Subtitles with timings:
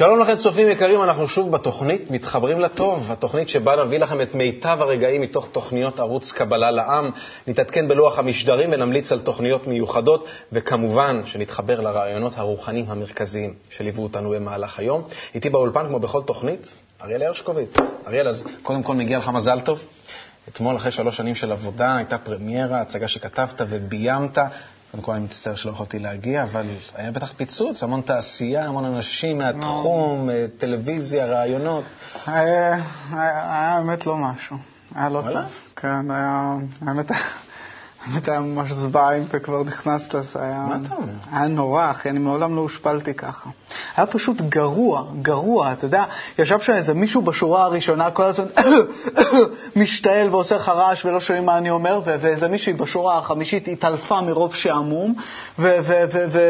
[0.00, 4.78] שלום לכם, צופים יקרים, אנחנו שוב בתוכנית מתחברים לטוב, התוכנית שבה נביא לכם את מיטב
[4.80, 7.10] הרגעים מתוך תוכניות ערוץ קבלה לעם,
[7.46, 14.78] נתעדכן בלוח המשדרים ונמליץ על תוכניות מיוחדות, וכמובן שנתחבר לרעיונות הרוחניים המרכזיים שליוו אותנו במהלך
[14.78, 15.02] היום.
[15.34, 16.66] איתי באולפן, כמו בכל תוכנית,
[17.02, 17.76] אריאל הרשקוביץ.
[18.06, 19.82] אריאל, אז קודם כל מגיע לך מזל טוב.
[20.48, 24.38] אתמול, אחרי שלוש שנים של עבודה, הייתה פרמיירה, הצגה שכתבת וביימת.
[24.90, 29.38] קודם כל, אני מצטער שלא יכולתי להגיע, אבל היה בטח פיצוץ, המון תעשייה, המון אנשים
[29.38, 31.84] מהתחום, אה, טלוויזיה, רעיונות.
[32.26, 34.56] היה, האמת לא משהו.
[34.94, 35.42] היה לא טוב.
[35.76, 36.56] כן, היה,
[36.86, 37.10] האמת,
[38.06, 40.66] האמת היה ממש זוועה אם אתה כבר נכנסת, זה היה...
[40.68, 41.12] מה אתה אומר?
[41.32, 43.50] היה נורא, אחי, אני מעולם לא הושפלתי ככה.
[43.96, 46.04] היה פשוט גרוע, גרוע, אתה יודע,
[46.38, 48.46] ישב שם איזה מישהו בשורה הראשונה, כל הזמן
[49.76, 54.54] משתעל ועושה לך רעש ולא שומעים מה אני אומר, ואיזה מישהי בשורה החמישית התעלפה מרוב
[54.54, 55.14] שעמום,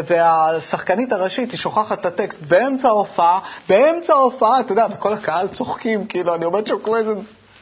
[0.07, 6.07] והשחקנית הראשית, היא שוכחת את הטקסט באמצע ההופעה, באמצע ההופעה, אתה יודע, וכל הקהל צוחקים,
[6.07, 7.15] כאילו, אני עומד שם כמו איזה...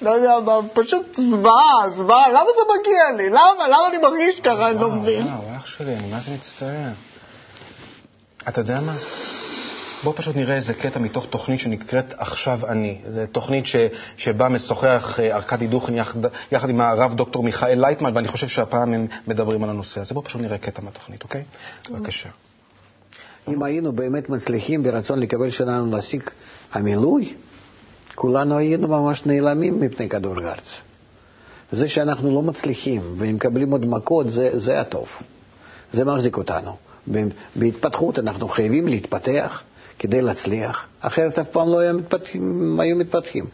[0.02, 3.30] לא יודע מה, פשוט זוועה, זוועה, למה זה מגיע לי?
[3.30, 3.68] למה?
[3.68, 4.70] למה אני מרגיש ככה?
[4.70, 5.26] אני לא מבין.
[5.26, 6.90] וואו, אח שלי, אני מה זה מצטער.
[8.48, 8.96] אתה יודע מה?
[10.04, 12.98] בוא פשוט נראה איזה קטע מתוך תוכנית שנקראת עכשיו אני.
[13.08, 13.76] זו תוכנית ש,
[14.16, 16.18] שבה משוחח אה, ארכדי דוכן יחד,
[16.52, 20.14] יחד עם הרב דוקטור מיכאל לייטמן, ואני חושב שהפעם הם מדברים על הנושא הזה.
[20.14, 21.42] בוא פשוט נראה קטע מהתוכנית, אוקיי?
[21.90, 22.28] בבקשה.
[23.48, 26.22] אם היינו באמת מצליחים ברצון לקבל שלנו להשיג
[26.72, 27.34] המילוי,
[28.18, 30.74] כולנו היינו ממש נעלמים מפני כדור הארץ.
[31.72, 35.08] זה שאנחנו לא מצליחים ומקבלים עוד מכות, זה, זה הטוב.
[35.92, 36.76] זה מחזיק אותנו.
[37.56, 39.62] בהתפתחות אנחנו חייבים להתפתח
[39.98, 42.80] כדי להצליח, אחרת אף פעם לא היו מתפתחים.
[42.80, 43.44] היו מתפתחים.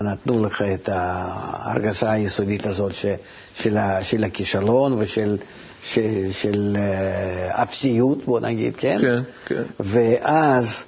[0.00, 3.06] נתנו לך את ההרגשה היסודית הזאת ש,
[3.54, 5.38] של, ה, של הכישלון ושל
[5.82, 8.98] של, של uh, אפסיות, בוא נגיד, כן?
[9.00, 9.62] כן, כן.
[9.80, 10.82] ואז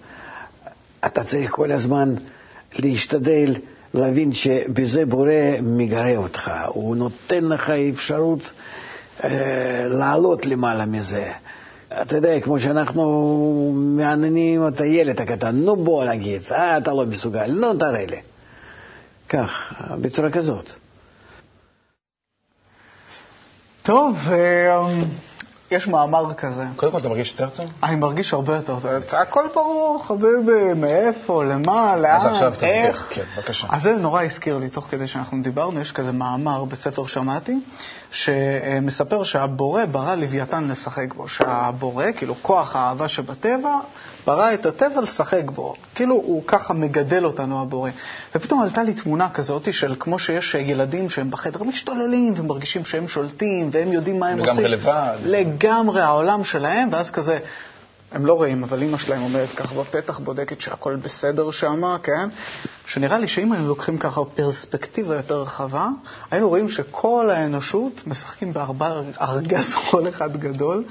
[1.07, 2.15] אתה צריך כל הזמן
[2.75, 3.55] להשתדל
[3.95, 8.53] להבין שבזה בורא מגרה אותך, הוא נותן לך אפשרות
[9.25, 11.33] אה, לעלות למעלה מזה.
[12.03, 17.51] אתה יודע, כמו שאנחנו מעניינים את הילד הקטן, נו בוא נגיד, אה, אתה לא מסוגל,
[17.51, 18.21] נו תראה לי.
[19.29, 20.71] כך, בצורה כזאת.
[23.83, 24.89] טוב, אה,
[25.71, 26.65] יש מאמר כזה.
[26.77, 27.67] קודם כל, אתה מרגיש יותר טוב?
[27.83, 28.87] אני מרגיש הרבה יותר טוב.
[29.13, 33.03] הכל ברור, חביבי, מאיפה, למה, לאן, אז עכשיו איך.
[33.03, 33.67] תסביר, כן, בבקשה.
[33.71, 37.61] אז זה נורא הזכיר לי, תוך כדי שאנחנו דיברנו, יש כזה מאמר בספר שמעתי,
[38.11, 41.29] שמספר שהבורא ברא לוויתן לשחק בו.
[41.29, 43.79] שהבורא, כאילו כוח האהבה שבטבע,
[44.27, 45.75] ברא את הטבע לשחק בו.
[45.95, 47.91] כאילו הוא ככה מגדל אותנו, הבורא.
[48.35, 53.71] ופתאום עלתה לי תמונה כזאת של כמו שיש ילדים שהם בחדר משתוללים ומרגישים שהם שולטים
[53.73, 54.67] והם יודעים מה הם לגמרי עושים.
[54.67, 55.17] לבד.
[55.25, 57.39] לגמרי העולם שלהם, ואז כזה,
[58.13, 62.29] הם לא רואים, אבל אימא שלהם עומדת ככה בפתח, בודקת שהכל בסדר שם, כן?
[62.87, 65.89] שנראה לי שאם היינו לוקחים ככה פרספקטיבה יותר רחבה,
[66.31, 70.85] היינו רואים שכל האנושות משחקים בארגז חול אחד גדול,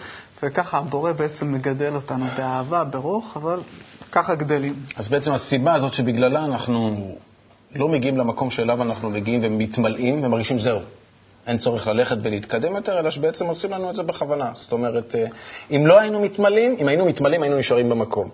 [0.43, 3.59] וככה הבורא בעצם מגדל אותנו באהבה, ברוך, אבל
[4.11, 4.73] ככה גדלים.
[4.95, 7.15] אז בעצם הסיבה הזאת שבגללה אנחנו
[7.75, 10.79] לא מגיעים למקום שאליו אנחנו מגיעים ומתמלאים ומרגישים זהו.
[11.47, 14.51] אין צורך ללכת ולהתקדם יותר, אלא שבעצם עושים לנו את זה בכוונה.
[14.55, 15.25] זאת אומרת, אה,
[15.71, 18.29] אם לא היינו מתמלאים, אם היינו מתמלאים, היינו נשארים במקום.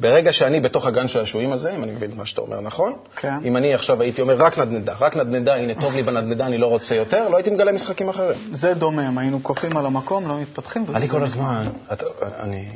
[0.00, 3.34] ברגע שאני בתוך הגן שעשועים הזה, אם אני מבין מה שאתה אומר נכון, כן.
[3.44, 6.66] אם אני עכשיו הייתי אומר רק נדנדה, רק נדנדה, הנה טוב לי בנדנדה, אני לא
[6.66, 8.38] רוצה יותר, לא הייתי מגלה משחקים אחרים.
[8.52, 10.84] זה דומם, היינו קופאים על המקום, לא מתפתחים.
[10.94, 12.66] אני כל הזמן, אתה- אני, אני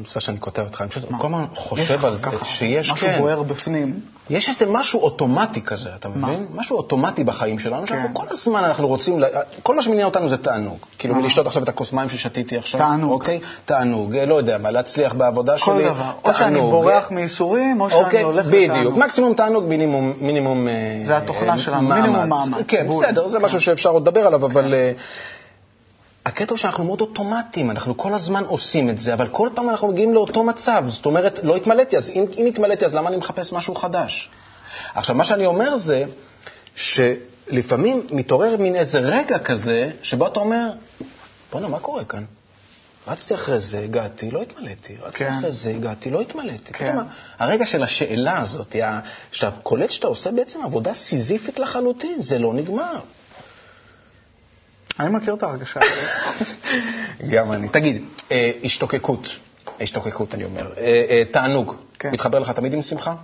[0.00, 3.42] מצטער שאני קוטע אותך, אני פשוט כל הזמן חושב על זה, שיש, משהו כן, בוער
[3.42, 4.00] בפנים.
[4.30, 6.46] יש איזה משהו אוטומטי כזה, אתה מבין?
[6.54, 8.14] משהו אוטומטי בחיים שלנו, שאנחנו כן.
[8.14, 9.20] כל הזמן אנחנו רוצים,
[9.62, 10.78] כל מה שמניע אותנו זה תענוג.
[10.98, 12.80] כאילו מלשתות עכשיו את הכוס מים ששתיתי עכשיו.
[12.80, 13.12] תענוג.
[13.12, 13.40] אוקיי?
[13.64, 15.84] תענוג, אה, לא יודע מה, להצליח בעבודה כל שלי.
[15.84, 16.10] דבר.
[16.24, 16.60] או שאני.
[16.60, 18.70] בורח מייסורים, או שאני אוקיי, הולך בדיוק.
[18.70, 18.98] לתענוג.
[18.98, 20.12] מקסימום תענוג, מינימום...
[20.20, 20.72] מינימום אה,
[21.04, 22.64] זה התוכנה אה, שלנו, מינימום מאמץ.
[22.68, 22.86] כן.
[22.88, 23.44] בסדר, זה כן.
[23.44, 24.74] משהו שאפשר עוד לדבר עליו, אבל...
[26.30, 29.88] הקטע הוא שאנחנו מאוד אוטומטיים, אנחנו כל הזמן עושים את זה, אבל כל פעם אנחנו
[29.88, 30.84] מגיעים לאותו מצב.
[30.88, 34.30] זאת אומרת, לא התמלאתי, אז אם, אם התמלאתי, אז למה אני מחפש משהו חדש?
[34.94, 36.04] עכשיו, מה שאני אומר זה
[36.74, 40.70] שלפעמים מתעורר מין איזה רגע כזה, שבו אתה אומר,
[41.52, 42.24] בוא'נה, מה קורה כאן?
[43.08, 44.96] רצתי אחרי זה, הגעתי, לא התמלאתי.
[45.02, 45.32] רצתי כן.
[45.32, 46.72] אחרי זה, הגעתי, לא התמלאתי.
[46.72, 46.92] כן.
[46.92, 48.76] פתאום הרגע של השאלה הזאת,
[49.32, 53.00] שאתה קולט שאתה עושה בעצם עבודה סיזיפית לחלוטין, זה לא נגמר.
[55.00, 56.48] אני מכיר את ההרגשה הזאת.
[57.30, 57.68] גם אני.
[57.68, 59.28] תגיד, אה, השתוקקות,
[59.80, 62.10] השתוקקות אני אומר, אה, אה, תענוג, כן.
[62.10, 63.14] מתחבר לך תמיד עם שמחה?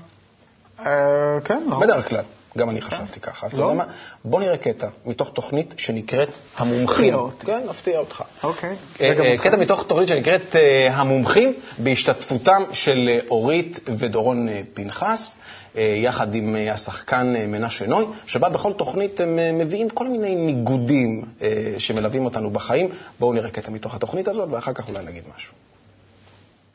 [1.44, 1.80] כן, לא.
[1.80, 2.24] בדרך כלל.
[2.56, 3.46] גם אני חשבתי ככה.
[3.46, 3.66] אז אתה לא?
[3.66, 3.84] יודע מה?
[4.24, 7.14] בוא נראה קטע מתוך תוכנית שנקראת המומחים.
[7.46, 8.22] כן, אפתיע אותך.
[8.42, 8.76] אוקיי.
[9.00, 9.42] אה, אה, אותך.
[9.42, 15.36] קטע מתוך תוכנית שנקראת אה, המומחים, בהשתתפותם של אורית ודורון אה, פנחס,
[15.76, 20.08] אה, יחד עם אה, השחקן אה, מנשה נוי, שבה בכל תוכנית הם אה, מביאים כל
[20.08, 22.88] מיני ניגודים אה, שמלווים אותנו בחיים.
[23.18, 25.52] בואו נראה קטע מתוך התוכנית הזאת, ואחר כך אולי נגיד משהו.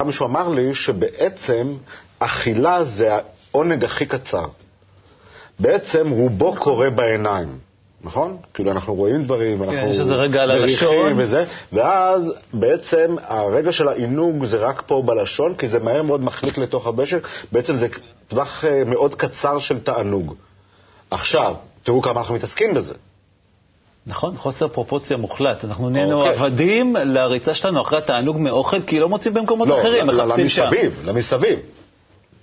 [0.06, 1.78] מישהו אמר לי שבעצם
[2.20, 3.10] אכילה זה
[3.52, 4.46] העונג הכי קצר.
[5.62, 7.58] בעצם רובו קורה בעיניים,
[8.04, 8.38] נכון?
[8.54, 11.14] כאילו אנחנו רואים דברים, אנחנו כן, רגע על מריחים הלשון.
[11.18, 16.58] וזה, ואז בעצם הרגע של העינוג זה רק פה בלשון, כי זה מהר מאוד מחליק
[16.58, 17.88] לתוך הבשק, בעצם זה
[18.28, 20.36] טווח אה, מאוד קצר של תענוג.
[21.12, 22.94] עכשיו, תראו כמה אנחנו מתעסקים בזה.
[24.08, 25.66] נכון, חוסר פרופורציה מוחלט.
[25.66, 26.34] אנחנו נהיינו אוקיי.
[26.34, 30.62] עבדים לריצה שלנו אחרי התענוג מאוכל, כי לא מוצאים במקומות לא, אחרים, מחפשים שם.
[30.64, 31.60] למסביב, למסביב.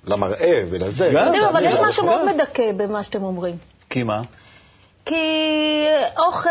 [0.09, 1.11] למראה ולזה.
[1.15, 1.33] גם.
[1.51, 3.57] אבל יש משהו אבל- מאוד מדכא במה שאתם אומרים.
[3.91, 4.21] כי מה?
[5.05, 5.17] כי
[6.19, 6.51] אוכל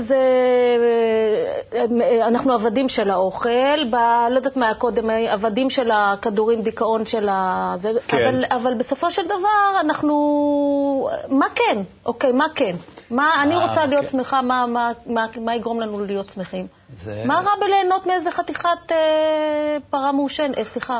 [0.00, 0.18] זה...
[2.26, 3.94] אנחנו עבדים של האוכל, ב...
[4.30, 7.74] לא יודעת מה היה קודם, עבדים של הכדורים, דיכאון של ה...
[7.78, 8.16] זה, כן.
[8.26, 11.08] אבל, אבל בסופו של דבר אנחנו...
[11.28, 11.78] מה כן?
[12.06, 12.76] אוקיי, מה כן?
[13.10, 14.10] מה, אני אה, רוצה להיות כן.
[14.10, 16.66] שמחה, מה, מה, מה, מה יגרום לנו להיות שמחים?
[17.02, 18.96] זה- מה רע בליהנות מאיזה חתיכת אה,
[19.90, 20.98] פרה מעושנת, אה, סליחה,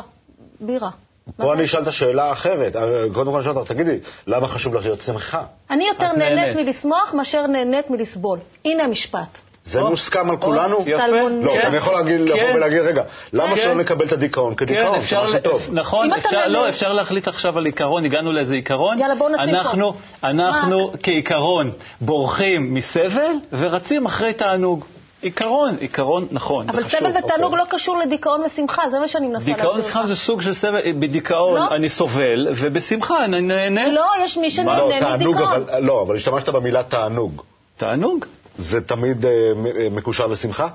[0.61, 0.89] בירה?
[1.37, 1.53] פה?
[1.53, 2.75] אני אשאל את השאלה האחרת.
[2.75, 2.81] אה,
[3.13, 3.97] קודם כל אני שואל אותך, תגידי,
[4.27, 5.43] למה חשוב לך להיות שמחה?
[5.69, 6.55] אני יותר נהנית.
[6.55, 8.39] מלשמוח מאשר נהנית מלסבול.
[8.65, 9.37] הנה המשפט.
[9.65, 10.83] זה או, מוסכם על כולנו?
[10.85, 11.07] יפה.
[11.07, 11.53] לא.
[11.63, 12.53] אני יכול לבוא כן.
[12.55, 13.03] ולהגיד, רגע,
[13.33, 13.57] למה כן.
[13.57, 15.01] שלא נקבל את הדיכאון כן, כדיכאון?
[15.01, 15.61] זה משהו טוב.
[15.71, 16.09] נכון,
[16.47, 18.99] לא, אפשר להחליט עכשיו על עיקרון, הגענו לאיזה עיקרון.
[18.99, 20.27] יאללה, בואו נשים אנחנו, פה.
[20.27, 24.85] אנחנו כעיקרון בורחים מסבל ורצים אחרי תענוג.
[25.21, 26.99] עיקרון, עיקרון נכון, אבל זה חשוב.
[26.99, 27.59] סבל ותענוג אוקיי.
[27.59, 29.79] לא קשור לדיכאון ושמחה, זה מה שאני מנסה להסביר דיכאון.
[29.79, 31.75] ושמחה זה סוג של סבל, בדיכאון לא.
[31.75, 33.87] אני סובל, ובשמחה אני נהנה.
[33.87, 35.53] לא, יש מי לא, שנהנה תענוג, מדיכאון.
[35.53, 37.41] אבל, לא, אבל השתמשת במילה תענוג.
[37.77, 38.25] תענוג?
[38.57, 40.67] זה תמיד אה, אה, מקושר לשמחה?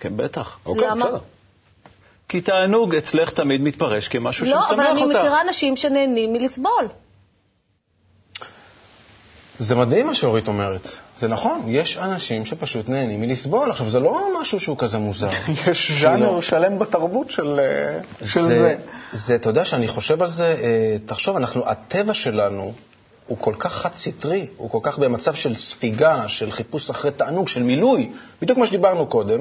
[0.00, 0.58] כן, בטח.
[0.66, 1.04] אוקיי, למה?
[1.04, 1.18] בסדר.
[2.28, 5.16] כי תענוג אצלך תמיד מתפרש כמשהו לא, שמשמח אבל אני אותך.
[5.16, 6.88] מכירה אנשים שנהנים מלסבול.
[9.58, 10.88] זה מדהים מה שאורית אומרת.
[11.20, 13.70] זה נכון, יש אנשים שפשוט נהנים מלסבול.
[13.70, 15.28] עכשיו, זה לא משהו שהוא כזה מוזר.
[15.66, 18.76] יש ז'אנר שלם בתרבות של אה, של זה.
[19.12, 22.72] זה, אתה יודע שאני חושב על זה, אה, תחשוב, אנחנו, הטבע שלנו
[23.26, 27.62] הוא כל כך חד-סטרי, הוא כל כך במצב של ספיגה, של חיפוש אחרי תענוג, של
[27.62, 28.10] מילוי,
[28.42, 29.40] בדיוק כמו שדיברנו קודם,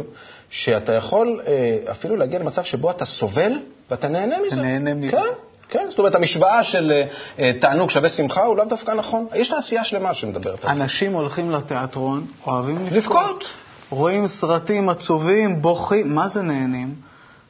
[0.49, 3.51] שאתה יכול אה, אפילו להגיע למצב שבו אתה סובל
[3.91, 4.55] ואתה נהנה מזה.
[4.55, 5.11] נהנה מזה.
[5.11, 5.23] כן,
[5.69, 7.01] כן, זאת אומרת, המשוואה של
[7.39, 9.27] אה, תענוג שווה שמחה הוא לאו דווקא נכון.
[9.35, 10.83] יש תעשייה שלמה שמדברת על זה.
[10.83, 12.95] אנשים הולכים לתיאטרון, אוהבים לבכות.
[12.95, 13.43] לבכות.
[13.89, 16.95] רואים סרטים עצובים, בוכים, מה זה נהנים?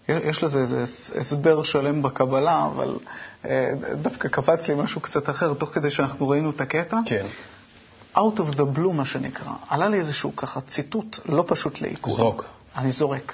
[0.10, 0.86] יש לזה איזה
[1.16, 2.96] הסבר שלם בקבלה, אבל
[3.46, 3.72] אה,
[4.02, 6.98] דווקא קפץ לי משהו קצת אחר, תוך כדי שאנחנו ראינו את הקטע.
[7.06, 7.26] כן.
[8.16, 9.52] Out of the blue, מה שנקרא.
[9.70, 12.14] עלה לי איזשהו ככה ציטוט לא פשוט לעיכול.
[12.14, 12.46] זרוק.
[12.78, 13.34] אני זורק.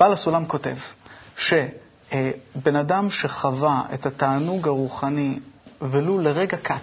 [0.00, 0.76] בעל הסולם כותב
[2.12, 5.38] שבן אדם שחווה את התענוג הרוחני
[5.82, 6.74] ולו לרגע קט,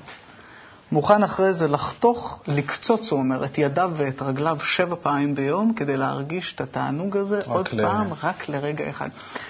[0.91, 5.97] מוכן אחרי זה לחתוך, לקצוץ, הוא אומר, את ידיו ואת רגליו שבע פעמים ביום כדי
[5.97, 9.09] להרגיש את התענוג הזה עוד ל- פעם, רק לרגע אחד.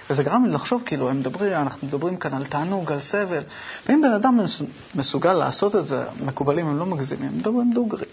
[0.10, 3.44] וזה גרם לי לחשוב, כאילו, הם מדברים, אנחנו מדברים כאן על תענוג, על סבל,
[3.90, 4.62] ואם בן אדם מס-
[4.96, 8.06] מסוגל לעשות את זה, מקובלים הם לא מגזימים, הם מדברים דוגרי.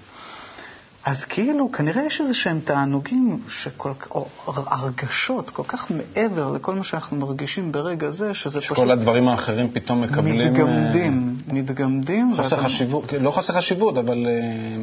[1.04, 6.85] אז כאילו, כנראה יש איזה שהם תענוגים, שכל, או הרגשות כל כך מעבר לכל מה
[6.85, 10.40] שאנחנו מרגישים ברגע זה, שזה פשוט כל הדברים האחרים פתאום מקבלים...
[10.40, 12.32] אה, מתגמדים, מתגמדים.
[12.37, 14.32] חוסר ואתה- חשיבות, לא חוסר חשיבות, אבל אה,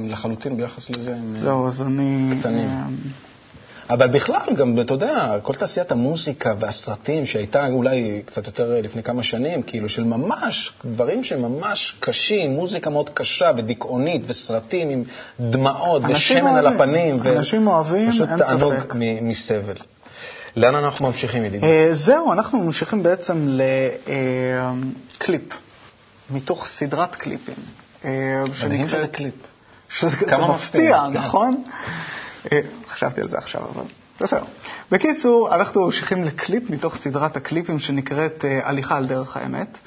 [0.10, 1.36] לחלוטין ביחס לזה הם...
[1.36, 2.36] אה, זהו, אז אני...
[2.40, 2.68] קטנים.
[2.70, 2.84] אה,
[3.90, 9.24] אבל בכלל, גם, אתה יודע, כל תעשיית המוזיקה והסרטים שהייתה אולי קצת יותר לפני כמה
[9.24, 15.04] שנים, כאילו של ממש, דברים שממש קשים, מוזיקה מאוד קשה ודיכאונית, וסרטים עם
[15.40, 16.82] דמעות ושמן על אוהבים.
[16.82, 17.22] הפנים.
[17.38, 18.74] אנשים אוהבים, פשוט תענוג.
[18.96, 19.74] מ- מסבל.
[20.56, 21.66] לאן אנחנו ממשיכים, ידידי?
[21.68, 23.48] אה, זהו, אנחנו ממשיכים בעצם
[25.18, 25.42] לקליפ,
[26.32, 27.56] מתוך סדרת קליפים.
[28.06, 28.10] אה,
[28.66, 29.34] מדהים שנקראת- שזה קליפ.
[29.90, 30.18] שזה
[30.50, 31.18] מפתיע, כן.
[31.20, 31.64] נכון?
[32.52, 33.84] אה, חשבתי על זה עכשיו, אבל
[34.22, 34.44] בסדר.
[34.92, 39.78] בקיצור, אנחנו ממשיכים לקליפ מתוך סדרת הקליפים שנקראת אה, הליכה על דרך האמת,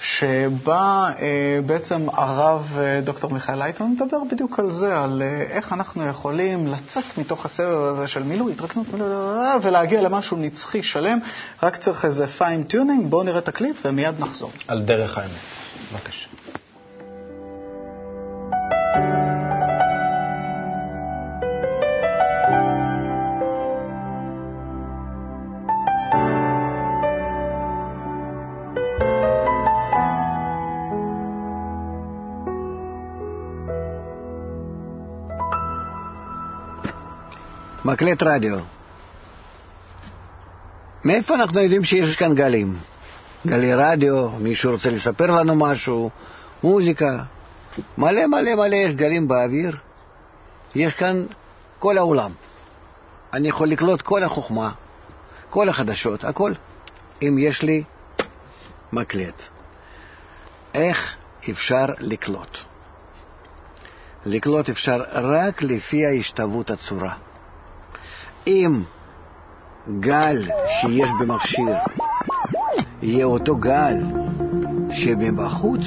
[0.00, 6.66] שבה אה, בעצם הרב דוקטור מיכאל לייטון מדבר בדיוק על זה, על איך אנחנו יכולים
[6.66, 8.86] לצאת מתוך הסבב הזה של מילוי, התרקנות,
[9.62, 11.18] ולהגיע למשהו נצחי שלם,
[11.62, 14.52] רק צריך איזה fine tuning, בואו נראה את הקליפ ומיד נחזור.
[14.68, 15.30] על דרך האמת.
[15.92, 16.28] בבקשה.
[37.92, 38.58] מקלט רדיו.
[41.04, 42.76] מאיפה אנחנו יודעים שיש כאן גלים?
[43.46, 46.10] גלי רדיו, מישהו רוצה לספר לנו משהו,
[46.62, 47.22] מוזיקה.
[47.98, 49.76] מלא מלא מלא יש גלים באוויר.
[50.74, 51.26] יש כאן
[51.78, 52.32] כל העולם.
[53.32, 54.72] אני יכול לקלוט כל החוכמה,
[55.50, 56.52] כל החדשות, הכל,
[57.22, 57.84] אם יש לי
[58.92, 59.42] מקלט.
[60.74, 61.16] איך
[61.50, 62.58] אפשר לקלוט?
[64.26, 67.14] לקלוט אפשר רק לפי ההשתוות הצורה.
[68.46, 68.82] אם
[70.00, 71.76] גל שיש במכשיר
[73.02, 73.96] יהיה אותו גל
[74.90, 75.80] שמבחוץ,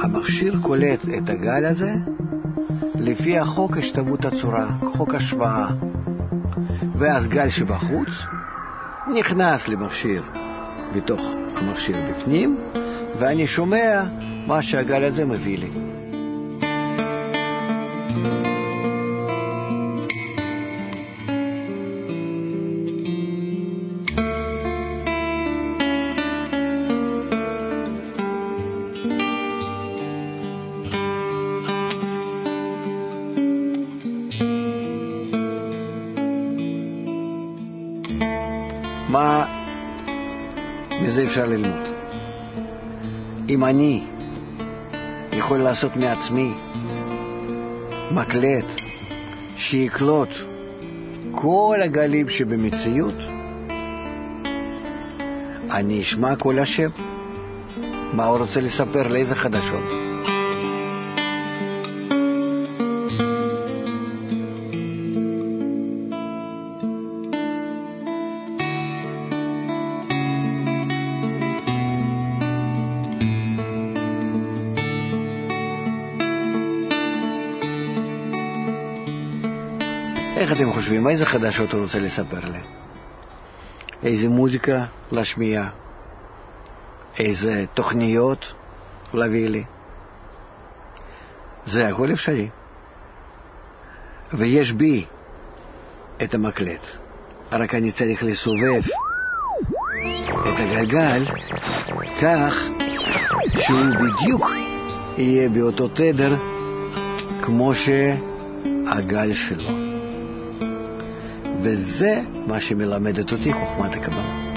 [0.00, 1.92] המכשיר קולט את הגל הזה
[2.94, 5.68] לפי החוק השתוות הצורה, חוק השוואה.
[6.98, 8.08] ואז גל שבחוץ
[9.14, 10.22] נכנס למכשיר
[10.96, 11.20] בתוך
[11.54, 12.58] המכשיר בפנים,
[13.18, 14.02] ואני שומע
[14.46, 15.70] מה שהגל הזה מביא לי.
[18.10, 18.47] מה
[41.46, 41.86] ללמוד?
[43.48, 44.04] אם אני
[45.32, 46.52] יכול לעשות מעצמי
[48.10, 48.80] מקלט
[49.56, 50.28] שיקלוט
[51.32, 53.14] כל הגלים שבמציאות,
[55.70, 56.88] אני אשמע כל השם.
[58.12, 59.97] מה הוא רוצה לספר, לאיזה חדשות?
[81.10, 82.58] איזה חדשות הוא רוצה לספר לי?
[84.02, 85.68] איזה מוזיקה להשמיע?
[87.18, 88.52] איזה תוכניות
[89.14, 89.64] להביא לי?
[91.66, 92.48] זה הכל אפשרי.
[94.32, 95.04] ויש בי
[96.22, 96.86] את המקלט,
[97.52, 98.82] רק אני צריך לסובב
[100.48, 101.24] את הגלגל
[102.22, 102.62] כך
[103.60, 104.46] שהוא בדיוק
[105.16, 106.36] יהיה באותו תדר
[107.42, 109.87] כמו שהגל שלו.
[111.62, 114.48] וזה מה שמלמדת אותי חוכמת הקבלה.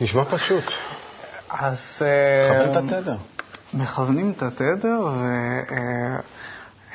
[0.00, 0.64] נשמע פשוט.
[1.50, 2.02] אז...
[2.50, 3.16] מכוון את אה, התדר.
[3.74, 5.00] מכוונים את התדר,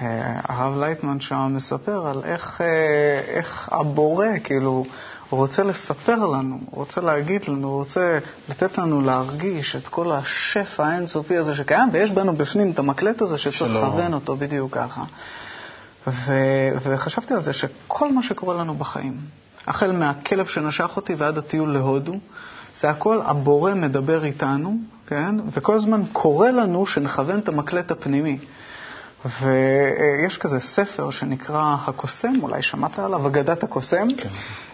[0.02, 4.86] והרב לייטמן שם מספר על איך, אה, איך הבורא, כאילו,
[5.32, 8.20] הוא רוצה לספר לנו, הוא רוצה להגיד לנו, הוא רוצה
[8.50, 13.38] לתת לנו להרגיש את כל השפע האינסופי הזה שקיים, ויש בנו בפנים את המקלט הזה
[13.38, 13.62] שצריך.
[13.62, 15.04] לכוון אותו בדיוק ככה.
[16.08, 16.34] ו,
[16.84, 19.18] וחשבתי על זה שכל מה שקורה לנו בחיים,
[19.68, 22.14] החל מהכלב שנשך אותי ועד הטיול להודו,
[22.80, 25.36] זה הכל הבורא מדבר איתנו, כן?
[25.54, 28.38] וכל הזמן קורא לנו שנכוון את המקלט הפנימי.
[29.26, 34.08] ויש כזה ספר שנקרא הקוסם, אולי שמעת עליו, אגדת הקוסם.
[34.18, 34.30] כן.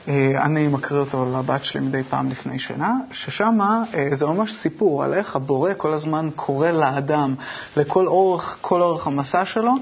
[0.08, 5.04] אה, אני מקריא אותו לבת שלי מדי פעם לפני שינה, ששם אה, זה ממש סיפור
[5.04, 7.36] על איך הבורא כל הזמן קורא לאדם
[7.78, 9.74] לכל אורך, כל אורך המסע שלו,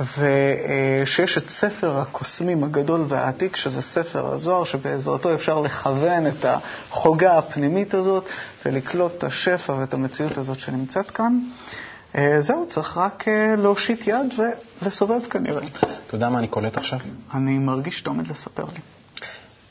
[0.00, 7.94] ושיש את ספר הקוסמים הגדול והעתיק, שזה ספר הזוהר, שבעזרתו אפשר לכוון את החוגה הפנימית
[7.94, 8.24] הזאת
[8.66, 11.38] ולקלוט את השפע ואת המציאות הזאת שנמצאת כאן.
[12.16, 14.34] אה, זהו, צריך רק אה, להושיט יד
[14.82, 15.66] ולסובב כנראה.
[16.06, 16.98] אתה יודע מה אני קולט עכשיו?
[17.34, 18.80] אני מרגיש שאתה עומד לספר לי.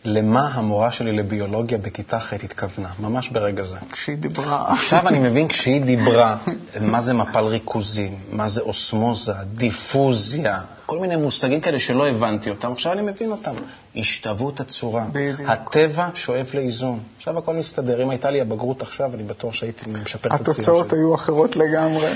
[0.05, 3.77] למה המורה שלי לביולוגיה בכיתה ח' התכוונה, ממש ברגע זה.
[3.91, 4.73] כשהיא דיברה...
[4.73, 6.37] עכשיו אני מבין כשהיא דיברה,
[6.81, 12.71] מה זה מפל ריכוזים, מה זה אוסמוזה, דיפוזיה, כל מיני מושגים כאלה שלא הבנתי אותם,
[12.71, 13.53] עכשיו אני מבין אותם.
[13.95, 15.49] השתוות הצורה, בדיוק.
[15.49, 16.99] הטבע שואף לאיזון.
[17.17, 18.03] עכשיו הכל מסתדר.
[18.03, 20.99] אם הייתה לי הבגרות עכשיו, אני בטוח שהייתי משפר את הציון התוצאות שלי.
[20.99, 22.11] היו אחרות לגמרי.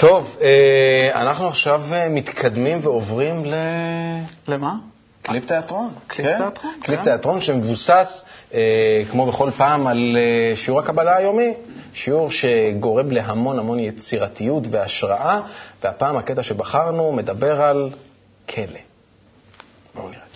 [0.00, 3.54] טוב, אה, אנחנו עכשיו אה, מתקדמים ועוברים ל...
[4.48, 4.74] למה?
[5.28, 5.90] קליפ תיאטרון.
[6.06, 6.36] קליפ כן.
[6.38, 7.04] תיאטרון, קליפ כן.
[7.04, 11.54] תיאטרון שמבוסס, אה, כמו בכל פעם, על אה, שיעור הקבלה היומי.
[11.92, 15.40] שיעור שגורם להמון המון יצירתיות והשראה,
[15.82, 17.90] והפעם הקטע שבחרנו מדבר על
[18.48, 18.64] כלא.
[19.94, 20.27] בואו נראה.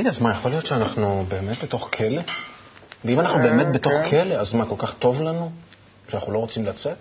[0.00, 2.22] תגיד, אז מה, יכול להיות שאנחנו באמת בתוך כלא?
[3.04, 4.10] ואם אנחנו אה, באמת בתוך כן.
[4.10, 5.50] כלא, אז מה, כל כך טוב לנו?
[6.08, 6.96] שאנחנו לא רוצים לצאת?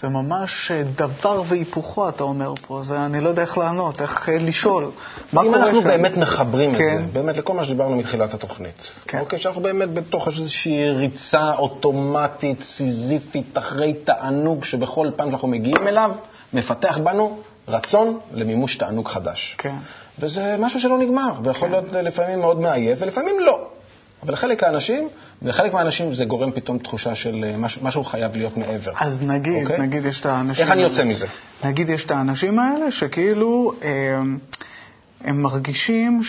[0.00, 2.82] זה ממש אה, דבר והיפוכו, אתה אומר פה.
[2.84, 4.90] זה, אני לא יודע איך לענות, איך אה, לשאול.
[5.32, 5.86] מה אם אנחנו שם?
[5.88, 6.96] באמת מחברים את כן.
[6.96, 9.18] זה, באמת לכל מה שדיברנו מתחילת התוכנית, כן.
[9.18, 16.10] אוקיי, שאנחנו באמת בתוך איזושהי ריצה אוטומטית, סיזיפית, אחרי תענוג שבכל פעם שאנחנו מגיעים אליו,
[16.52, 17.38] מפתח בנו
[17.68, 19.54] רצון למימוש תענוג חדש.
[19.58, 19.74] כן.
[20.18, 23.68] וזה משהו שלא נגמר, ויכול להיות לפעמים מאוד מעייף, ולפעמים לא.
[24.22, 25.08] אבל לחלק האנשים,
[25.42, 28.92] ולחלק מהאנשים זה גורם פתאום תחושה של אה, משהו, משהו חייב להיות מעבר.
[29.00, 29.78] אז נגיד, אוקיי?
[29.78, 30.64] נגיד יש את האנשים...
[30.64, 31.26] איך אני יוצא מזה?
[31.64, 33.88] נגיד יש את האנשים האלה שכאילו אה,
[35.20, 36.20] הם מרגישים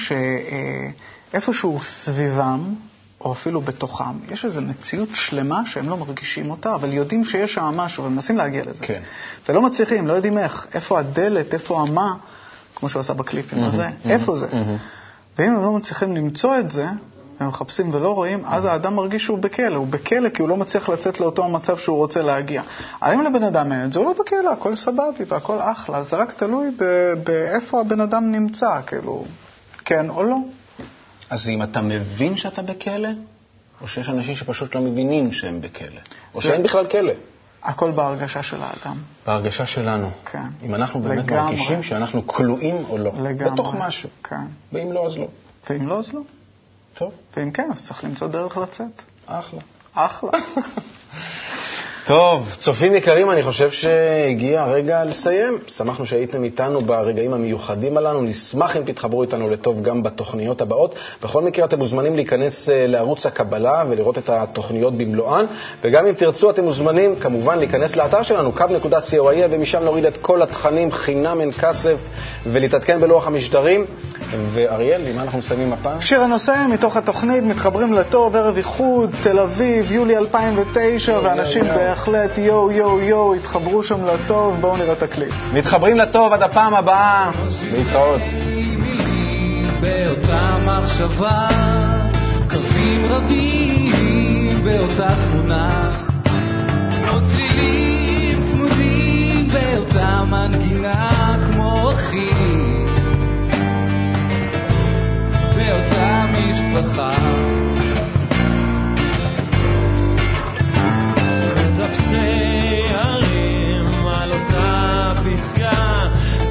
[1.33, 2.75] שאיפשהו סביבם,
[3.21, 7.63] או אפילו בתוכם, יש איזו מציאות שלמה שהם לא מרגישים אותה, אבל יודעים שיש שם
[7.63, 8.85] משהו ומנסים להגיע לזה.
[8.85, 9.01] כן.
[9.49, 12.13] ולא מצליחים, לא יודעים איך, איפה הדלת, איפה המה,
[12.75, 14.47] כמו שהוא עשה בקליפים הזה, איפה זה.
[15.37, 16.87] ואם הם לא מצליחים למצוא את זה,
[17.39, 19.75] הם מחפשים ולא רואים, אז האדם מרגיש שהוא בכלא.
[19.75, 22.61] הוא בכלא כי הוא לא מצליח לצאת לאותו המצב שהוא רוצה להגיע.
[23.01, 23.99] האם לבן אדם אין את זה?
[23.99, 26.03] הוא לא בכלא, הכל סבבי והכל אחלה.
[26.03, 26.71] זה רק תלוי
[27.23, 29.25] באיפה הבן אדם נמצא, כאילו,
[29.85, 30.37] כן או לא.
[31.29, 33.09] אז אם אתה מבין שאתה בכלא,
[33.81, 36.01] או שיש אנשים שפשוט לא מבינים שהם בכלא,
[36.33, 37.13] או שאין בכלל כלא.
[37.63, 38.97] הכל בהרגשה של האדם.
[39.25, 40.09] בהרגשה שלנו.
[40.25, 40.47] כן.
[40.63, 41.41] אם אנחנו באמת לגמרי.
[41.43, 43.11] מרגישים שאנחנו כלואים או לא.
[43.23, 43.51] לגמרי.
[43.51, 44.09] בתוך משהו.
[44.23, 44.35] כן.
[44.73, 45.27] ואם לא, אז לא.
[45.69, 46.21] ואם לא, אז לא.
[46.93, 49.01] טוב, ואם כן, אז צריך למצוא דרך לצאת.
[49.25, 49.59] אחלה.
[49.93, 50.29] אחלה.
[52.09, 55.57] טוב, צופים יקרים, אני חושב שהגיע הרגע לסיים.
[55.67, 58.21] שמחנו שהייתם איתנו ברגעים המיוחדים הללו.
[58.21, 60.95] נשמח אם תתחברו איתנו לטוב גם בתוכניות הבאות.
[61.23, 65.45] בכל מקרה, אתם מוזמנים להיכנס אה, לערוץ הקבלה ולראות את התוכניות במלואן.
[65.83, 70.91] וגם אם תרצו, אתם מוזמנים כמובן להיכנס לאתר שלנו, kub.co.il, ומשם נוריד את כל התכנים
[70.91, 71.97] חינם אין כסף,
[72.45, 73.85] ולהתעדכן בלוח המשדרים.
[74.53, 76.01] ואריאל, עם מה אנחנו מסיימים הפעם?
[76.01, 81.75] שיר הנושא מתוך התוכנית מתחברים לטוב, ערב איחוד, תל אביב, יולי 2009, ואנשים יואו.
[81.77, 85.33] בהחלט יואו יואו יואו התחברו שם לטוב, בואו נראה את הקליפ.
[85.53, 87.31] מתחברים לטוב עד הפעם הבאה.
[87.71, 88.21] להתראות.
[89.81, 91.47] באותה מחשבה,
[92.49, 95.89] קווים רבים באותה תמונה,
[97.09, 102.48] כמו צלילים צמודים באותה מנגינה, כמו אחים,
[106.73, 107.11] משפחה.
[111.55, 116.07] מטפסי הרים על אותה פסגה,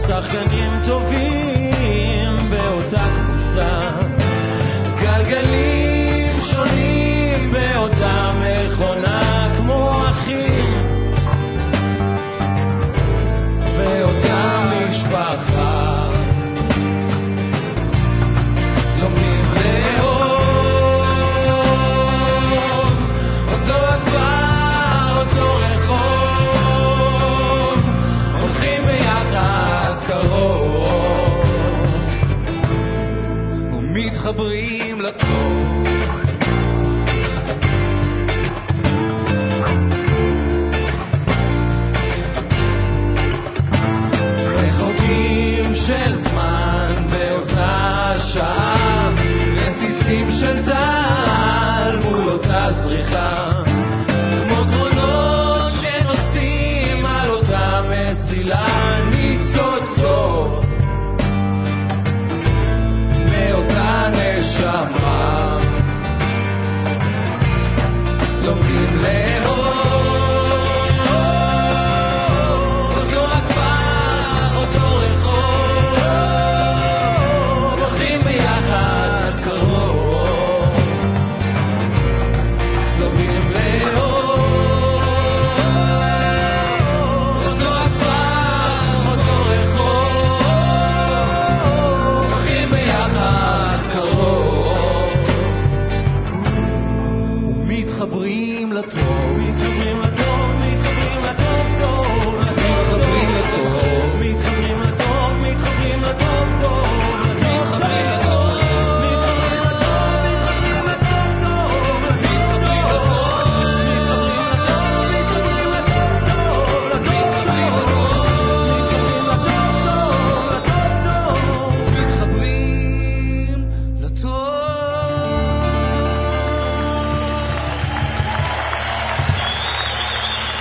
[0.07, 1.27] שחקנים טובים